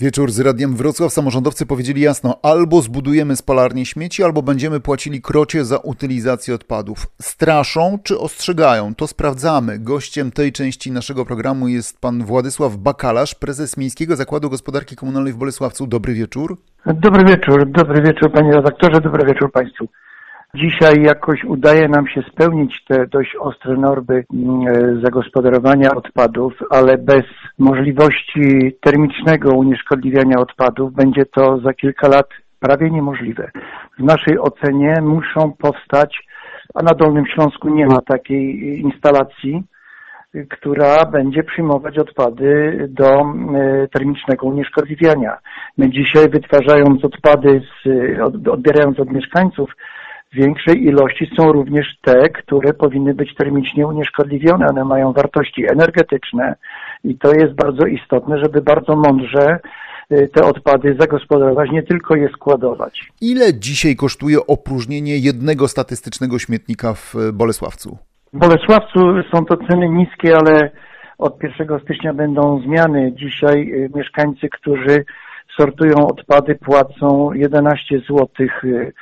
Wieczór 0.00 0.30
z 0.30 0.40
Radiem 0.40 0.76
Wrocław. 0.76 1.12
Samorządowcy 1.12 1.66
powiedzieli 1.66 2.00
jasno, 2.00 2.38
albo 2.42 2.82
zbudujemy 2.82 3.36
spalarnię 3.36 3.86
śmieci, 3.86 4.24
albo 4.24 4.42
będziemy 4.42 4.80
płacili 4.80 5.22
krocie 5.22 5.64
za 5.64 5.78
utylizację 5.78 6.54
odpadów. 6.54 7.06
Straszą 7.22 7.98
czy 8.02 8.18
ostrzegają? 8.18 8.94
To 8.94 9.06
sprawdzamy. 9.06 9.78
Gościem 9.78 10.30
tej 10.30 10.52
części 10.52 10.92
naszego 10.92 11.24
programu 11.24 11.68
jest 11.68 12.00
pan 12.00 12.24
Władysław 12.24 12.76
Bakalarz, 12.76 13.34
prezes 13.34 13.76
Miejskiego 13.76 14.16
Zakładu 14.16 14.50
Gospodarki 14.50 14.96
Komunalnej 14.96 15.32
w 15.32 15.36
Bolesławcu. 15.36 15.86
Dobry 15.86 16.14
wieczór. 16.14 16.56
Dobry 16.86 17.24
wieczór, 17.24 17.70
dobry 17.70 18.02
wieczór 18.02 18.32
panie 18.32 18.52
redaktorze, 18.52 19.00
dobry 19.00 19.26
wieczór 19.26 19.52
państwu. 19.52 19.88
Dzisiaj 20.56 21.02
jakoś 21.02 21.44
udaje 21.44 21.88
nam 21.88 22.08
się 22.08 22.22
spełnić 22.32 22.84
te 22.88 23.06
dość 23.06 23.36
ostre 23.40 23.76
normy 23.76 24.24
mm, 24.34 25.00
zagospodarowania 25.04 25.90
odpadów, 25.90 26.52
ale 26.70 26.98
bez 26.98 27.24
możliwości 27.58 28.76
termicznego 28.80 29.50
unieszkodliwiania 29.52 30.38
odpadów 30.38 30.92
będzie 30.92 31.24
to 31.26 31.58
za 31.58 31.72
kilka 31.72 32.08
lat 32.08 32.26
prawie 32.60 32.90
niemożliwe. 32.90 33.50
W 33.98 34.02
naszej 34.02 34.38
ocenie 34.38 34.94
muszą 35.02 35.52
powstać, 35.58 36.26
a 36.74 36.82
na 36.82 36.94
Dolnym 36.94 37.26
Śląsku 37.26 37.68
nie 37.68 37.86
ma 37.86 38.00
takiej 38.00 38.80
instalacji, 38.80 39.62
która 40.50 41.04
będzie 41.04 41.42
przyjmować 41.42 41.98
odpady 41.98 42.76
do 42.90 43.08
e, 43.10 43.24
termicznego 43.88 44.46
unieszkodliwiania. 44.46 45.38
My 45.78 45.90
dzisiaj 45.90 46.28
wytwarzając 46.30 47.04
odpady, 47.04 47.60
z, 47.60 47.88
odbierając 48.48 49.00
od 49.00 49.12
mieszkańców 49.12 49.70
większej 50.36 50.84
ilości 50.84 51.30
są 51.36 51.52
również 51.52 51.86
te, 52.02 52.28
które 52.28 52.72
powinny 52.72 53.14
być 53.14 53.34
termicznie 53.34 53.86
unieszkodliwione. 53.86 54.66
One 54.66 54.84
mają 54.84 55.12
wartości 55.12 55.70
energetyczne 55.72 56.54
i 57.04 57.18
to 57.18 57.32
jest 57.32 57.54
bardzo 57.54 57.86
istotne, 57.86 58.38
żeby 58.38 58.62
bardzo 58.62 58.96
mądrze 58.96 59.58
y, 60.12 60.28
te 60.34 60.44
odpady 60.44 60.96
zagospodarować, 61.00 61.70
nie 61.70 61.82
tylko 61.82 62.16
je 62.16 62.28
składować. 62.28 63.12
Ile 63.20 63.54
dzisiaj 63.54 63.96
kosztuje 63.96 64.38
opróżnienie 64.46 65.18
jednego 65.18 65.68
statystycznego 65.68 66.38
śmietnika 66.38 66.94
w 66.94 67.14
Bolesławcu? 67.32 67.98
W 68.32 68.38
Bolesławcu 68.38 68.98
są 69.32 69.44
to 69.44 69.56
ceny 69.56 69.88
niskie, 69.88 70.36
ale 70.36 70.70
od 71.18 71.42
1 71.42 71.80
stycznia 71.80 72.14
będą 72.14 72.62
zmiany. 72.66 73.12
Dzisiaj 73.12 73.72
y, 73.72 73.90
mieszkańcy, 73.94 74.48
którzy 74.48 75.04
sortują 75.58 76.06
odpady, 76.06 76.54
płacą 76.54 77.32
11 77.32 77.98
zł 77.98 78.26
E, 78.40 78.92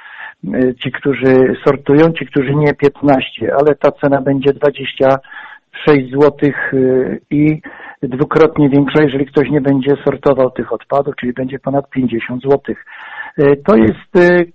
ci, 0.83 0.93
którzy 0.93 1.57
sortują, 1.67 2.13
ci, 2.13 2.27
którzy 2.27 2.55
nie 2.55 2.75
15, 2.75 3.55
ale 3.55 3.75
ta 3.75 3.93
cena 3.93 4.21
będzie 4.21 4.53
26 4.53 6.11
zł 6.11 6.31
e, 6.43 6.77
i 7.31 7.61
dwukrotnie 8.03 8.69
większa, 8.69 9.03
jeżeli 9.03 9.27
ktoś 9.27 9.51
nie 9.51 9.61
będzie 9.61 9.97
sortował 10.05 10.51
tych 10.51 10.73
odpadów, 10.73 11.17
czyli 11.17 11.33
będzie 11.33 11.59
ponad 11.59 11.91
50 11.91 12.43
zł. 12.43 12.75
E, 13.39 13.57
to 13.57 13.77
jest 13.77 14.54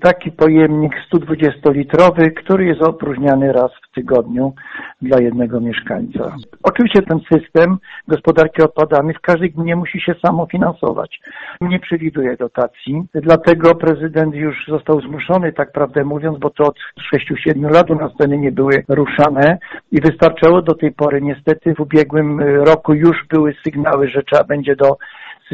taki 0.00 0.32
pojemnik 0.32 0.92
120-litrowy, 1.12 2.30
który 2.30 2.64
jest 2.64 2.82
opróżniany 2.82 3.52
raz 3.52 3.70
w 3.72 3.94
tygodniu 3.94 4.54
dla 5.02 5.20
jednego 5.20 5.60
mieszkańca. 5.60 6.36
Oczywiście 6.62 7.02
ten 7.02 7.20
system 7.32 7.78
gospodarki 8.08 8.62
odpadami 8.62 9.14
w 9.14 9.20
każdej 9.20 9.50
gminie 9.50 9.76
musi 9.76 10.00
się 10.00 10.14
samofinansować. 10.26 11.20
Nie 11.60 11.78
przewiduje 11.78 12.36
dotacji, 12.36 13.02
dlatego 13.14 13.74
prezydent 13.74 14.34
już 14.34 14.66
został 14.68 15.00
zmuszony, 15.00 15.52
tak 15.52 15.72
prawdę 15.72 16.04
mówiąc, 16.04 16.38
bo 16.38 16.50
to 16.50 16.64
od 16.64 16.76
6-7 17.14 17.72
lat 17.72 17.90
u 17.90 17.94
nas 17.94 18.12
ceny 18.20 18.38
nie 18.38 18.52
były 18.52 18.84
ruszane 18.88 19.58
i 19.92 20.00
wystarczało 20.00 20.62
do 20.62 20.74
tej 20.74 20.92
pory. 20.92 21.20
Niestety 21.22 21.74
w 21.74 21.80
ubiegłym 21.80 22.40
roku 22.40 22.94
już 22.94 23.26
były 23.30 23.54
sygnały, 23.64 24.08
że 24.08 24.22
trzeba 24.22 24.44
będzie 24.44 24.76
do 24.76 24.96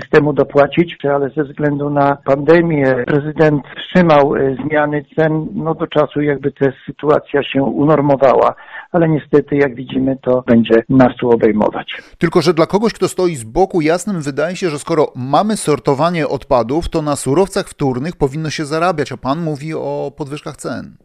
systemu 0.01 0.33
dopłacić, 0.33 0.97
ale 1.05 1.31
ze 1.37 1.45
względu 1.45 1.91
na 1.91 2.17
pandemię 2.25 2.95
prezydent 3.07 3.63
wstrzymał 3.79 4.37
e, 4.37 4.57
zmiany 4.65 5.05
cen 5.17 5.47
no 5.55 5.75
do 5.75 5.87
czasu, 5.87 6.21
jakby 6.21 6.53
ta 6.53 6.67
sytuacja 6.87 7.43
się 7.43 7.63
unormowała. 7.63 8.55
Ale 8.93 9.09
niestety, 9.09 9.57
jak 9.57 9.75
widzimy, 9.75 10.17
to 10.23 10.43
będzie 10.47 10.83
nas 10.89 11.17
tu 11.21 11.31
obejmować. 11.31 12.03
Tylko, 12.19 12.43
że 12.43 12.55
dla 12.55 12.67
kogoś, 12.67 12.93
kto 12.93 13.09
stoi 13.09 13.35
z 13.35 13.45
boku, 13.45 13.81
jasnym 13.81 14.23
wydaje 14.23 14.57
się, 14.57 14.69
że 14.69 14.79
skoro 14.79 15.13
mamy 15.17 15.57
sortowanie 15.57 16.29
odpadów, 16.29 16.89
to 16.89 17.03
na 17.03 17.17
surowcach 17.17 17.67
wtórnych 17.67 18.17
powinno 18.17 18.51
się 18.51 18.65
zarabiać, 18.65 19.13
a 19.13 19.17
pan 19.17 19.39
mówi 19.41 19.75
o 19.75 20.13
podwyżkach 20.19 20.57
cen. 20.57 20.97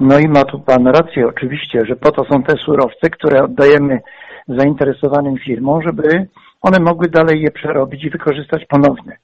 No 0.00 0.18
i 0.18 0.28
ma 0.28 0.44
tu 0.44 0.60
pan 0.60 0.86
rację, 0.86 1.28
oczywiście, 1.28 1.86
że 1.86 1.96
po 1.96 2.12
to 2.12 2.24
są 2.24 2.42
te 2.42 2.56
surowce, 2.56 3.10
które 3.10 3.44
oddajemy 3.44 4.00
zainteresowanym 4.48 5.36
firmom, 5.46 5.82
żeby 5.82 6.28
one 6.60 6.80
mogły 6.80 7.08
dalej 7.08 7.42
je 7.42 7.50
przerobić 7.50 8.04
i 8.04 8.10
wykorzystać 8.10 8.64
ponownie. 8.64 9.18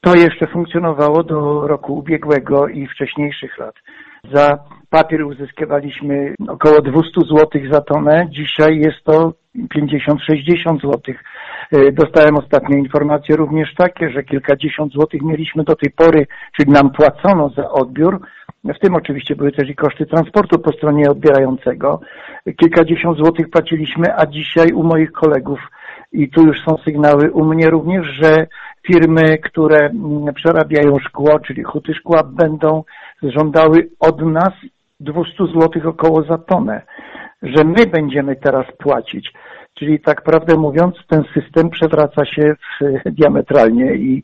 To 0.00 0.14
jeszcze 0.14 0.46
funkcjonowało 0.46 1.22
do 1.22 1.66
roku 1.66 1.98
ubiegłego 1.98 2.68
i 2.68 2.86
wcześniejszych 2.86 3.58
lat. 3.58 3.74
Za 4.32 4.58
papier 4.90 5.22
uzyskiwaliśmy 5.22 6.34
około 6.48 6.82
200 6.82 7.20
zł 7.20 7.46
za 7.72 7.80
tonę. 7.80 8.26
Dzisiaj 8.30 8.78
jest 8.78 9.04
to 9.04 9.32
50-60 9.56 10.80
zł. 10.82 11.00
E, 11.72 11.92
dostałem 11.92 12.36
ostatnie 12.36 12.78
informacje 12.78 13.36
również 13.36 13.74
takie, 13.74 14.10
że 14.10 14.22
kilkadziesiąt 14.22 14.92
złotych 14.92 15.22
mieliśmy 15.22 15.64
do 15.64 15.76
tej 15.76 15.90
pory, 15.90 16.26
czyli 16.56 16.72
nam 16.72 16.90
płacono 16.90 17.48
za 17.48 17.70
odbiór. 17.70 18.20
W 18.64 18.78
tym 18.78 18.94
oczywiście 18.94 19.36
były 19.36 19.52
też 19.52 19.68
i 19.68 19.74
koszty 19.74 20.06
transportu 20.06 20.58
po 20.58 20.72
stronie 20.72 21.10
odbierającego. 21.10 22.00
Kilkadziesiąt 22.56 23.18
złotych 23.18 23.50
płaciliśmy, 23.50 24.16
a 24.16 24.26
dzisiaj 24.26 24.72
u 24.72 24.82
moich 24.82 25.12
kolegów 25.12 25.60
i 26.12 26.30
tu 26.30 26.46
już 26.46 26.64
są 26.64 26.76
sygnały 26.76 27.30
u 27.30 27.44
mnie 27.44 27.70
również, 27.70 28.06
że 28.06 28.46
firmy, 28.86 29.38
które 29.38 29.78
mm, 29.78 30.34
przerabiają 30.34 30.98
szkło, 30.98 31.40
czyli 31.40 31.62
huty 31.62 31.94
szkła, 31.94 32.22
będą 32.22 32.84
żądały 33.22 33.88
od 34.00 34.22
nas 34.22 34.52
200 35.00 35.46
zł 35.46 35.68
około 35.84 36.22
za 36.22 36.38
tonę, 36.38 36.82
że 37.42 37.64
my 37.64 37.86
będziemy 37.86 38.36
teraz 38.36 38.66
płacić. 38.78 39.32
Czyli 39.78 40.00
tak 40.00 40.22
prawdę 40.22 40.56
mówiąc, 40.56 40.94
ten 41.08 41.24
system 41.34 41.70
przewraca 41.70 42.24
się 42.24 42.54
diametralnie 43.18 43.94
i, 43.94 44.22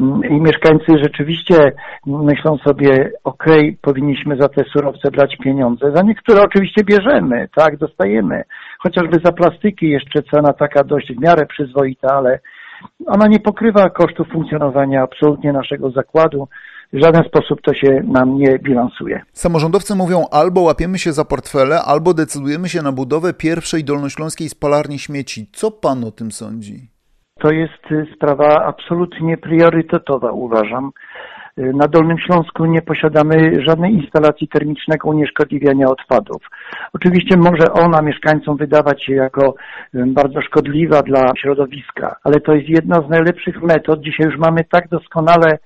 mm, 0.00 0.24
i 0.24 0.40
mieszkańcy 0.40 0.92
rzeczywiście 1.02 1.72
myślą 2.06 2.58
sobie, 2.58 3.10
ok, 3.24 3.44
powinniśmy 3.80 4.36
za 4.36 4.48
te 4.48 4.64
surowce 4.64 5.10
brać 5.10 5.36
pieniądze. 5.36 5.92
Za 5.94 6.02
niektóre 6.02 6.42
oczywiście 6.42 6.84
bierzemy, 6.84 7.48
tak, 7.54 7.76
dostajemy. 7.76 8.44
Chociażby 8.84 9.20
za 9.24 9.32
plastyki 9.32 9.90
jeszcze 9.90 10.22
cena 10.22 10.52
taka 10.52 10.84
dość 10.84 11.12
w 11.12 11.20
miarę 11.20 11.46
przyzwoita, 11.46 12.08
ale 12.08 12.40
ona 13.06 13.26
nie 13.26 13.40
pokrywa 13.40 13.90
kosztów 13.90 14.28
funkcjonowania 14.32 15.02
absolutnie 15.02 15.52
naszego 15.52 15.90
zakładu 15.90 16.48
w 16.92 17.02
żaden 17.02 17.24
sposób 17.24 17.60
to 17.62 17.74
się 17.74 18.02
nam 18.04 18.36
nie 18.36 18.58
bilansuje. 18.58 19.22
Samorządowcy 19.32 19.94
mówią 19.94 20.24
albo 20.30 20.60
łapiemy 20.60 20.98
się 20.98 21.12
za 21.12 21.24
portfele, 21.24 21.82
albo 21.86 22.14
decydujemy 22.14 22.68
się 22.68 22.82
na 22.82 22.92
budowę 22.92 23.34
pierwszej 23.34 23.84
dolnośląskiej 23.84 24.48
spalarni 24.48 24.98
śmieci. 24.98 25.46
Co 25.52 25.70
pan 25.70 26.04
o 26.04 26.10
tym 26.10 26.32
sądzi? 26.32 26.88
To 27.40 27.50
jest 27.50 28.14
sprawa 28.16 28.64
absolutnie 28.64 29.36
priorytetowa, 29.36 30.32
uważam. 30.32 30.90
Na 31.56 31.88
Dolnym 31.88 32.18
Śląsku 32.18 32.64
nie 32.64 32.82
posiadamy 32.82 33.64
żadnej 33.66 33.92
instalacji 33.92 34.48
termicznego 34.48 35.08
unieszkodliwiania 35.08 35.86
odpadów. 35.86 36.42
Oczywiście 36.92 37.36
może 37.36 37.72
ona 37.72 38.02
mieszkańcom 38.02 38.56
wydawać 38.56 39.04
się 39.04 39.14
jako 39.14 39.54
bardzo 39.94 40.42
szkodliwa 40.42 41.02
dla 41.02 41.32
środowiska, 41.38 42.16
ale 42.24 42.40
to 42.40 42.54
jest 42.54 42.68
jedna 42.68 43.06
z 43.06 43.10
najlepszych 43.10 43.62
metod. 43.62 44.00
Dzisiaj 44.00 44.26
już 44.26 44.38
mamy 44.38 44.64
tak 44.64 44.88
doskonale 44.88 45.58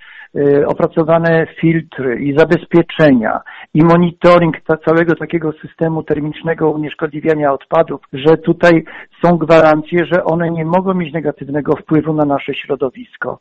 opracowane 0.66 1.46
filtry 1.60 2.18
i 2.20 2.38
zabezpieczenia 2.38 3.40
i 3.74 3.84
monitoring 3.84 4.56
całego 4.86 5.14
takiego 5.14 5.52
systemu 5.52 6.02
termicznego 6.02 6.70
unieszkodliwiania 6.70 7.52
odpadów, 7.52 8.00
że 8.12 8.36
tutaj 8.36 8.84
są 9.24 9.38
gwarancje, 9.38 10.06
że 10.12 10.24
one 10.24 10.50
nie 10.50 10.64
mogą 10.64 10.94
mieć 10.94 11.12
negatywnego 11.12 11.76
wpływu 11.76 12.12
na 12.14 12.24
nasze 12.24 12.54
środowisko. 12.54 13.38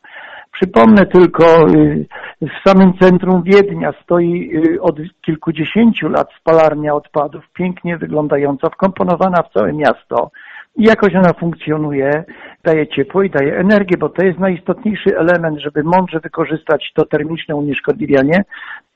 Przypomnę 0.52 1.06
tylko, 1.06 1.44
y, 1.68 2.06
w 2.42 2.68
samym 2.68 2.92
centrum 2.98 3.42
Wiednia 3.42 3.92
stoi 4.02 4.50
y, 4.56 4.82
od 4.82 4.96
kilkudziesięciu 5.22 6.08
lat 6.08 6.28
spalarnia 6.40 6.94
odpadów, 6.94 7.44
pięknie 7.52 7.96
wyglądająca, 7.96 8.70
wkomponowana 8.70 9.42
w 9.42 9.52
całe 9.52 9.72
miasto 9.72 10.30
i 10.78 10.84
jakoś 10.84 11.14
ona 11.14 11.32
funkcjonuje, 11.32 12.24
daje 12.64 12.86
ciepło 12.86 13.22
i 13.22 13.30
daje 13.30 13.58
energię, 13.58 13.96
bo 13.98 14.08
to 14.08 14.24
jest 14.24 14.38
najistotniejszy 14.38 15.18
element, 15.18 15.58
żeby 15.60 15.82
mądrze 15.82 16.20
wykorzystać 16.20 16.92
to 16.94 17.04
termiczne 17.04 17.56
unieszkodliwianie. 17.56 18.44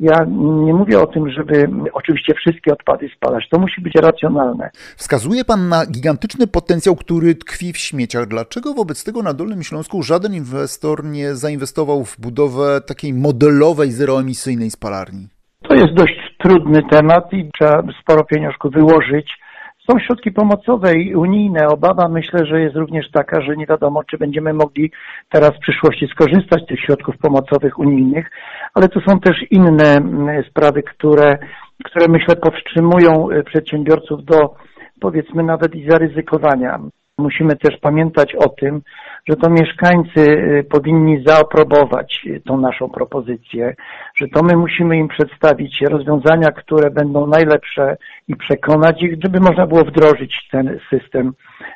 Ja 0.00 0.24
nie 0.66 0.74
mówię 0.74 1.00
o 1.00 1.06
tym, 1.06 1.30
żeby 1.30 1.68
oczywiście 1.92 2.34
wszystkie 2.34 2.72
odpady 2.72 3.08
spalać. 3.16 3.48
To 3.48 3.58
musi 3.58 3.80
być 3.80 3.94
racjonalne. 3.94 4.70
Wskazuje 4.96 5.44
Pan 5.44 5.68
na 5.68 5.86
gigantyczny 5.86 6.46
potencjał, 6.46 6.96
który 6.96 7.34
tkwi 7.34 7.72
w 7.72 7.76
śmieciach. 7.76 8.26
Dlaczego 8.26 8.74
wobec 8.74 9.04
tego 9.04 9.22
na 9.22 9.34
Dolnym 9.34 9.62
Śląsku 9.62 10.02
żaden 10.02 10.34
inwestor 10.34 11.04
nie 11.04 11.34
zainwestował 11.34 12.04
w 12.04 12.20
budowę 12.20 12.80
takiej 12.86 13.14
modelowej, 13.14 13.90
zeroemisyjnej 13.90 14.70
spalarni? 14.70 15.28
To 15.68 15.74
jest 15.74 15.94
dość 15.94 16.36
trudny 16.38 16.82
temat 16.90 17.32
i 17.32 17.50
trzeba 17.58 17.82
sporo 18.02 18.24
pieniążków 18.24 18.72
wyłożyć 18.72 19.42
Są 19.90 19.98
środki 19.98 20.32
pomocowe 20.32 20.94
i 20.94 21.14
unijne. 21.14 21.68
Obawa 21.68 22.08
myślę, 22.08 22.46
że 22.46 22.60
jest 22.60 22.76
również 22.76 23.10
taka, 23.10 23.40
że 23.40 23.56
nie 23.56 23.66
wiadomo, 23.66 24.04
czy 24.04 24.18
będziemy 24.18 24.52
mogli 24.52 24.90
teraz 25.28 25.50
w 25.50 25.58
przyszłości 25.58 26.06
skorzystać 26.06 26.62
z 26.62 26.66
tych 26.66 26.80
środków 26.80 27.18
pomocowych 27.18 27.78
unijnych, 27.78 28.30
ale 28.74 28.88
to 28.88 29.00
są 29.00 29.20
też 29.20 29.36
inne 29.50 29.96
mm, 29.96 30.44
sprawy, 30.50 30.82
które, 30.82 31.38
które 31.84 32.08
myślę 32.08 32.36
powstrzymują 32.36 33.30
y, 33.30 33.44
przedsiębiorców 33.44 34.24
do 34.24 34.54
powiedzmy 35.00 35.42
nawet 35.42 35.74
i 35.74 35.90
zaryzykowania. 35.90 36.78
Musimy 37.18 37.56
też 37.56 37.76
pamiętać 37.80 38.34
o 38.34 38.48
tym, 38.48 38.82
że 39.28 39.36
to 39.36 39.50
mieszkańcy 39.50 40.20
y, 40.20 40.64
powinni 40.70 41.24
zaaprobować 41.26 42.24
y, 42.26 42.40
tą 42.40 42.60
naszą 42.60 42.88
propozycję, 42.88 43.74
że 44.16 44.28
to 44.28 44.42
my 44.42 44.56
musimy 44.56 44.96
im 44.96 45.08
przedstawić 45.08 45.80
rozwiązania, 45.80 46.52
które 46.52 46.90
będą 46.90 47.26
najlepsze 47.26 47.96
i 48.28 48.36
przekonać 48.36 49.02
ich, 49.02 49.14
żeby 49.22 49.40
można 49.40 49.66
było 49.66 49.84
wdrożyć 49.84 50.48
ten 50.50 50.78
system 50.90 51.32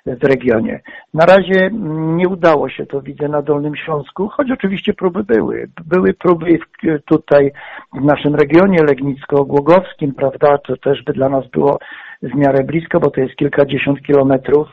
w 0.06 0.24
regionie. 0.24 0.80
Na 1.14 1.26
razie 1.26 1.66
mm, 1.66 2.16
nie 2.16 2.28
udało 2.28 2.68
się 2.68 2.86
to, 2.86 3.02
widzę, 3.02 3.28
na 3.28 3.42
Dolnym 3.42 3.76
Śląsku, 3.76 4.28
choć 4.28 4.50
oczywiście 4.50 4.94
próby 4.94 5.24
były. 5.24 5.68
Były 5.84 6.14
próby 6.14 6.58
tutaj 7.04 7.52
w 7.94 8.04
naszym 8.04 8.34
regionie 8.34 8.78
legnicko-głogowskim, 8.82 10.14
prawda, 10.14 10.58
to 10.58 10.76
też 10.76 11.02
by 11.04 11.12
dla 11.12 11.28
nas 11.28 11.50
było 11.50 11.78
w 12.22 12.34
miarę 12.34 12.64
blisko, 12.64 13.00
bo 13.00 13.10
to 13.10 13.20
jest 13.20 13.36
kilkadziesiąt 13.36 14.02
kilometrów 14.02 14.68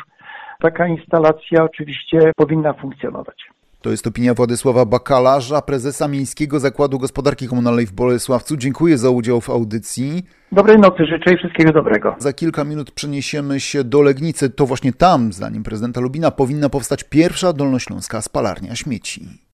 taka 0.64 0.88
instalacja 0.88 1.64
oczywiście 1.64 2.32
powinna 2.36 2.74
funkcjonować. 2.74 3.36
To 3.82 3.92
jest 3.92 4.08
opinia 4.08 4.34
Władysława 4.34 4.86
Bakalarza, 4.86 5.62
prezesa 5.62 6.08
Miejskiego 6.08 6.60
Zakładu 6.60 7.00
Gospodarki 7.00 7.48
Komunalnej 7.48 7.86
w 7.86 7.92
Bolesławcu. 7.92 8.58
Dziękuję 8.58 8.98
za 8.98 9.10
udział 9.10 9.42
w 9.42 9.50
audycji. 9.50 10.24
Dobrej 10.52 10.78
nocy 10.78 11.06
życzę 11.06 11.34
i 11.34 11.38
wszystkiego 11.38 11.72
dobrego. 11.72 12.16
Za 12.18 12.34
kilka 12.34 12.64
minut 12.64 12.92
przeniesiemy 12.92 13.60
się 13.60 13.84
do 13.84 14.02
Legnicy. 14.02 14.50
To 14.50 14.66
właśnie 14.66 14.94
tam, 14.94 15.34
zdaniem 15.34 15.64
prezydenta 15.64 16.02
Lubina, 16.02 16.32
powinna 16.32 16.70
powstać 16.70 17.04
pierwsza 17.04 17.54
dolnośląska 17.54 18.22
spalarnia 18.22 18.76
śmieci. 18.76 19.22